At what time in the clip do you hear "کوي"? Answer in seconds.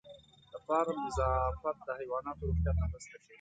3.19-3.27